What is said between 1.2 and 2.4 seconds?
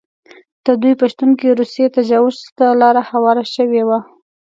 کې روسي تجاوز